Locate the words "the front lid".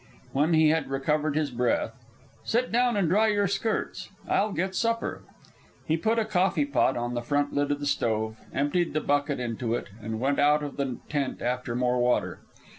7.13-7.71